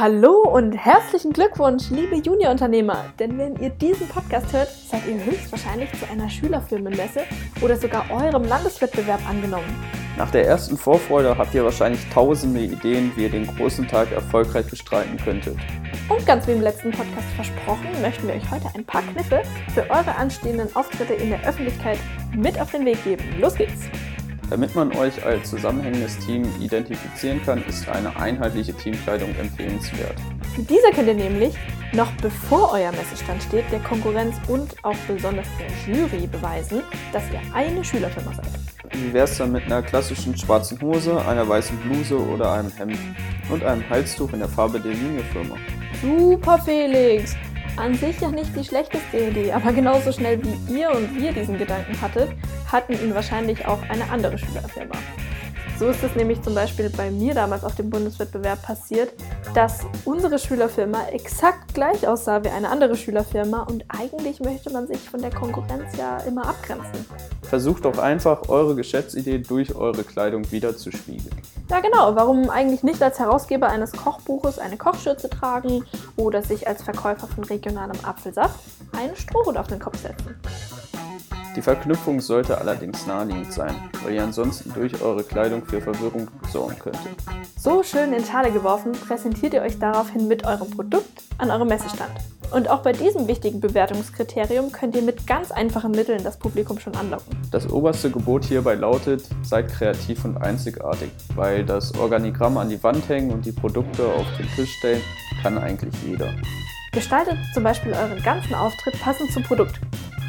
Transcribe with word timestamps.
Hallo 0.00 0.44
und 0.50 0.72
herzlichen 0.72 1.30
Glückwunsch, 1.30 1.90
liebe 1.90 2.16
Juniorunternehmer! 2.16 3.04
Denn 3.18 3.36
wenn 3.36 3.56
ihr 3.56 3.68
diesen 3.68 4.08
Podcast 4.08 4.50
hört, 4.50 4.70
seid 4.70 5.06
ihr 5.06 5.22
höchstwahrscheinlich 5.22 5.90
zu 5.92 6.10
einer 6.10 6.26
Schülerfirmenmesse 6.26 7.20
oder 7.60 7.76
sogar 7.76 8.10
eurem 8.10 8.44
Landeswettbewerb 8.44 9.20
angenommen. 9.28 9.68
Nach 10.16 10.30
der 10.30 10.46
ersten 10.46 10.78
Vorfreude 10.78 11.36
habt 11.36 11.54
ihr 11.54 11.64
wahrscheinlich 11.64 12.00
tausende 12.08 12.60
Ideen, 12.60 13.12
wie 13.14 13.24
ihr 13.24 13.30
den 13.30 13.46
großen 13.46 13.86
Tag 13.88 14.10
erfolgreich 14.10 14.70
bestreiten 14.70 15.18
könntet. 15.18 15.58
Und 16.08 16.24
ganz 16.24 16.46
wie 16.46 16.52
im 16.52 16.62
letzten 16.62 16.92
Podcast 16.92 17.28
versprochen, 17.36 17.88
möchten 18.00 18.26
wir 18.26 18.36
euch 18.36 18.50
heute 18.50 18.68
ein 18.74 18.86
paar 18.86 19.02
Kniffe 19.02 19.42
für 19.74 19.82
eure 19.82 20.16
anstehenden 20.16 20.74
Auftritte 20.74 21.12
in 21.12 21.28
der 21.28 21.46
Öffentlichkeit 21.46 21.98
mit 22.34 22.58
auf 22.58 22.70
den 22.70 22.86
Weg 22.86 23.04
geben. 23.04 23.22
Los 23.38 23.54
geht's! 23.54 23.90
Damit 24.50 24.74
man 24.74 24.90
euch 24.96 25.24
als 25.24 25.48
zusammenhängendes 25.48 26.18
Team 26.18 26.42
identifizieren 26.60 27.40
kann, 27.44 27.64
ist 27.68 27.88
eine 27.88 28.14
einheitliche 28.16 28.74
Teamkleidung 28.74 29.32
empfehlenswert. 29.36 30.16
Mit 30.56 30.68
dieser 30.68 30.90
könnt 30.90 31.06
ihr 31.06 31.14
nämlich, 31.14 31.54
noch 31.92 32.10
bevor 32.20 32.72
euer 32.72 32.90
Messestand 32.90 33.44
steht, 33.44 33.64
der 33.70 33.78
Konkurrenz 33.78 34.34
und 34.48 34.74
auch 34.82 34.96
besonders 35.06 35.46
der 35.56 35.94
Jury 35.94 36.26
beweisen, 36.26 36.82
dass 37.12 37.22
ihr 37.32 37.40
eine 37.54 37.84
Schülerfirma 37.84 38.34
seid. 38.34 38.46
Wie 38.92 39.12
wär's 39.12 39.38
dann 39.38 39.52
mit 39.52 39.66
einer 39.66 39.82
klassischen 39.82 40.36
schwarzen 40.36 40.80
Hose, 40.80 41.24
einer 41.24 41.48
weißen 41.48 41.76
Bluse 41.78 42.18
oder 42.18 42.52
einem 42.52 42.72
Hemd 42.76 42.98
und 43.50 43.62
einem 43.62 43.88
Halstuch 43.88 44.32
in 44.32 44.40
der 44.40 44.48
Farbe 44.48 44.80
der 44.80 44.92
Linienfirma? 44.92 45.54
Super, 46.02 46.58
Felix! 46.58 47.36
An 47.76 47.94
sich 47.94 48.20
ja 48.20 48.30
nicht 48.30 48.54
die 48.56 48.64
schlechteste 48.64 49.16
Idee, 49.16 49.52
aber 49.52 49.72
genauso 49.72 50.12
schnell 50.12 50.40
wie 50.42 50.78
ihr 50.78 50.90
und 50.90 51.16
wir 51.16 51.32
diesen 51.32 51.58
Gedanken 51.58 51.98
hattet, 52.00 52.30
hatten 52.70 52.92
ihn 52.92 53.14
wahrscheinlich 53.14 53.66
auch 53.66 53.82
eine 53.88 54.08
andere 54.10 54.36
Schülerfirma. 54.36 54.96
So 55.80 55.88
ist 55.88 56.02
es 56.02 56.14
nämlich 56.14 56.42
zum 56.42 56.54
Beispiel 56.54 56.90
bei 56.90 57.10
mir 57.10 57.32
damals 57.32 57.64
auf 57.64 57.74
dem 57.74 57.88
Bundeswettbewerb 57.88 58.60
passiert, 58.60 59.14
dass 59.54 59.78
unsere 60.04 60.38
Schülerfirma 60.38 61.06
exakt 61.08 61.72
gleich 61.72 62.06
aussah 62.06 62.44
wie 62.44 62.50
eine 62.50 62.68
andere 62.68 62.94
Schülerfirma 62.94 63.62
und 63.62 63.86
eigentlich 63.88 64.40
möchte 64.40 64.70
man 64.70 64.86
sich 64.86 64.98
von 64.98 65.22
der 65.22 65.30
Konkurrenz 65.30 65.96
ja 65.96 66.18
immer 66.18 66.46
abgrenzen. 66.46 67.06
Versucht 67.44 67.86
doch 67.86 67.96
einfach, 67.96 68.50
eure 68.50 68.74
Geschäftsidee 68.74 69.38
durch 69.38 69.74
eure 69.74 70.04
Kleidung 70.04 70.52
wieder 70.52 70.76
zu 70.76 70.92
spiegeln. 70.92 71.34
Ja, 71.70 71.80
genau. 71.80 72.14
Warum 72.14 72.50
eigentlich 72.50 72.82
nicht 72.82 73.02
als 73.02 73.18
Herausgeber 73.18 73.70
eines 73.70 73.92
Kochbuches 73.92 74.58
eine 74.58 74.76
Kochschürze 74.76 75.30
tragen 75.30 75.86
oder 76.16 76.42
sich 76.42 76.68
als 76.68 76.82
Verkäufer 76.82 77.26
von 77.26 77.44
regionalem 77.44 77.96
Apfelsaft 78.02 78.60
einen 78.92 79.16
Strohhut 79.16 79.56
auf 79.56 79.68
den 79.68 79.78
Kopf 79.78 79.96
setzen? 80.02 80.34
Die 81.56 81.62
Verknüpfung 81.62 82.20
sollte 82.20 82.58
allerdings 82.58 83.06
naheliegend 83.06 83.52
sein, 83.52 83.74
weil 84.04 84.14
ihr 84.14 84.22
ansonsten 84.22 84.72
durch 84.72 85.02
eure 85.02 85.24
Kleidung 85.24 85.64
für 85.64 85.80
Verwirrung 85.80 86.28
sorgen 86.52 86.78
könntet. 86.78 87.02
So 87.58 87.82
schön 87.82 88.12
in 88.12 88.24
Schale 88.24 88.52
geworfen, 88.52 88.92
präsentiert 88.92 89.54
ihr 89.54 89.62
euch 89.62 89.78
daraufhin 89.78 90.28
mit 90.28 90.46
eurem 90.46 90.70
Produkt 90.70 91.22
an 91.38 91.50
eurem 91.50 91.68
Messestand. 91.68 92.12
Und 92.52 92.68
auch 92.68 92.82
bei 92.82 92.92
diesem 92.92 93.28
wichtigen 93.28 93.60
Bewertungskriterium 93.60 94.72
könnt 94.72 94.96
ihr 94.96 95.02
mit 95.02 95.26
ganz 95.26 95.50
einfachen 95.50 95.92
Mitteln 95.92 96.22
das 96.24 96.38
Publikum 96.38 96.78
schon 96.78 96.94
anlocken. 96.96 97.36
Das 97.50 97.68
oberste 97.70 98.10
Gebot 98.10 98.44
hierbei 98.44 98.74
lautet, 98.74 99.24
seid 99.42 99.68
kreativ 99.68 100.24
und 100.24 100.36
einzigartig, 100.36 101.10
weil 101.34 101.64
das 101.64 101.96
Organigramm 101.96 102.58
an 102.58 102.68
die 102.68 102.82
Wand 102.82 103.08
hängen 103.08 103.32
und 103.32 103.44
die 103.44 103.52
Produkte 103.52 104.04
auf 104.04 104.26
den 104.38 104.48
Tisch 104.56 104.76
stellen 104.78 105.02
kann 105.42 105.58
eigentlich 105.58 105.94
jeder. 106.06 106.32
Gestaltet 106.92 107.38
zum 107.54 107.62
Beispiel 107.62 107.92
euren 107.92 108.20
ganzen 108.22 108.54
Auftritt 108.54 109.00
passend 109.00 109.30
zum 109.32 109.44
Produkt. 109.44 109.80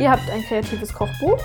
Ihr 0.00 0.10
habt 0.10 0.30
ein 0.30 0.42
kreatives 0.42 0.94
Kochbuch, 0.94 1.38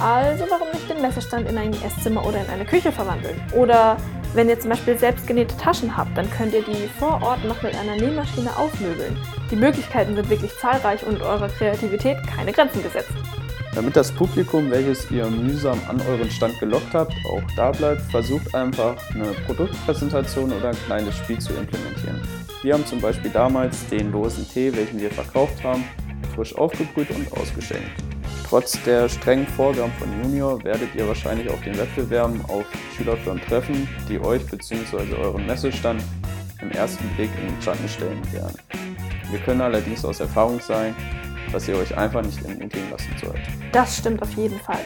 also 0.00 0.44
warum 0.50 0.66
nicht 0.72 0.90
den 0.90 1.00
Messestand 1.00 1.48
in 1.48 1.56
ein 1.56 1.72
Esszimmer 1.72 2.26
oder 2.26 2.40
in 2.40 2.50
eine 2.50 2.64
Küche 2.64 2.90
verwandeln? 2.90 3.40
Oder 3.54 3.98
wenn 4.34 4.48
ihr 4.48 4.58
zum 4.58 4.70
Beispiel 4.70 4.98
selbstgenähte 4.98 5.56
Taschen 5.56 5.96
habt, 5.96 6.18
dann 6.18 6.28
könnt 6.28 6.52
ihr 6.52 6.62
die 6.62 6.88
vor 6.98 7.22
Ort 7.22 7.44
noch 7.44 7.62
mit 7.62 7.72
einer 7.76 7.94
Nähmaschine 7.94 8.50
aufmöbeln. 8.56 9.16
Die 9.52 9.54
Möglichkeiten 9.54 10.16
sind 10.16 10.28
wirklich 10.28 10.50
zahlreich 10.58 11.06
und 11.06 11.22
eurer 11.22 11.48
Kreativität 11.50 12.16
keine 12.26 12.50
Grenzen 12.50 12.82
gesetzt. 12.82 13.12
Damit 13.76 13.94
das 13.94 14.10
Publikum, 14.10 14.68
welches 14.72 15.08
ihr 15.12 15.26
mühsam 15.26 15.78
an 15.88 16.02
euren 16.08 16.32
Stand 16.32 16.58
gelockt 16.58 16.92
habt, 16.92 17.14
auch 17.32 17.42
da 17.54 17.70
bleibt, 17.70 18.02
versucht 18.10 18.52
einfach 18.56 18.96
eine 19.14 19.26
Produktpräsentation 19.46 20.52
oder 20.52 20.70
ein 20.70 20.84
kleines 20.86 21.16
Spiel 21.16 21.38
zu 21.38 21.52
implementieren. 21.52 22.20
Wir 22.62 22.74
haben 22.74 22.84
zum 22.84 23.00
Beispiel 23.00 23.30
damals 23.30 23.86
den 23.86 24.10
losen 24.10 24.48
Tee, 24.48 24.74
welchen 24.74 25.00
wir 25.00 25.12
verkauft 25.12 25.62
haben, 25.62 25.84
frisch 26.34 26.54
aufgebrüht 26.56 27.10
und 27.10 27.32
ausgeschenkt. 27.32 27.90
Trotz 28.48 28.82
der 28.82 29.08
strengen 29.08 29.46
Vorgaben 29.46 29.92
von 29.92 30.08
Junior 30.22 30.62
werdet 30.64 30.94
ihr 30.94 31.06
wahrscheinlich 31.06 31.48
auf 31.48 31.60
den 31.62 31.78
Wettbewerben 31.78 32.44
auf 32.46 32.64
Schülerfirmen 32.96 33.42
treffen, 33.42 33.88
die 34.08 34.18
euch 34.18 34.44
bzw. 34.46 35.14
euren 35.14 35.46
Messestand 35.46 36.02
im 36.60 36.70
ersten 36.72 37.06
Blick 37.16 37.30
in 37.40 37.54
den 37.54 37.62
Schatten 37.62 37.88
stellen 37.88 38.20
werden. 38.32 38.58
Wir 39.30 39.38
können 39.40 39.60
allerdings 39.60 40.04
aus 40.04 40.18
Erfahrung 40.18 40.60
sagen, 40.60 40.94
dass 41.52 41.68
ihr 41.68 41.76
euch 41.76 41.96
einfach 41.96 42.22
nicht 42.22 42.44
entmutigen 42.44 42.90
lassen 42.90 43.14
sollt. 43.22 43.40
Das 43.72 43.96
stimmt 43.96 44.22
auf 44.22 44.32
jeden 44.32 44.58
Fall. 44.60 44.80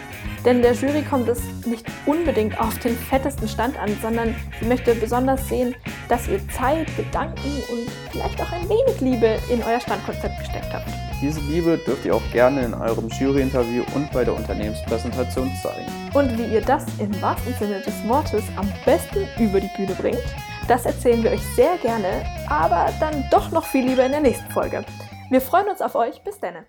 Denn 0.45 0.61
der 0.61 0.73
Jury 0.73 1.03
kommt 1.03 1.29
es 1.29 1.41
nicht 1.65 1.87
unbedingt 2.07 2.61
auf 2.61 2.79
den 2.79 2.97
fettesten 2.97 3.49
Stand 3.49 3.79
an, 3.79 3.91
sondern 4.03 4.35
sie 4.61 4.67
möchte 4.67 4.95
besonders 4.95 5.49
sehen, 5.49 5.75
dass 6.09 6.29
ihr 6.29 6.41
Zeit, 6.51 6.87
Gedanken 6.97 7.63
und 7.71 7.91
vielleicht 8.11 8.41
auch 8.41 8.53
ein 8.53 8.69
wenig 8.69 9.01
Liebe 9.01 9.39
in 9.51 9.63
euer 9.63 9.81
Standkonzept 9.81 10.39
gesteckt 10.39 10.73
habt. 10.73 10.89
Diese 11.23 11.41
Liebe 11.41 11.79
dürft 11.79 12.05
ihr 12.05 12.15
auch 12.15 12.33
gerne 12.33 12.63
in 12.63 12.75
eurem 12.75 13.09
Juryinterview 13.09 13.85
und 13.95 14.11
bei 14.13 14.25
der 14.25 14.35
Unternehmenspräsentation 14.35 15.51
zeigen. 15.63 15.91
Und 16.13 16.37
wie 16.37 16.53
ihr 16.53 16.61
das 16.61 16.85
im 16.99 17.23
wahrsten 17.23 17.55
Sinne 17.55 17.81
des 17.81 17.95
Wortes 18.07 18.45
am 18.57 18.71
besten 18.85 19.27
über 19.39 19.61
die 19.61 19.71
Bühne 19.77 19.95
bringt, 19.95 20.23
das 20.69 20.85
erzählen 20.85 21.23
wir 21.23 21.31
euch 21.31 21.43
sehr 21.57 21.77
gerne, 21.79 22.25
aber 22.49 22.93
dann 23.01 23.25
doch 23.31 23.51
noch 23.51 23.65
viel 23.65 23.87
lieber 23.87 24.05
in 24.05 24.13
der 24.13 24.21
nächsten 24.21 24.51
Folge. 24.51 24.85
Wir 25.35 25.41
freuen 25.41 25.69
uns 25.69 25.83
auf 25.83 25.97
euch. 25.97 26.23
Bis 26.23 26.39
dann. 26.39 26.65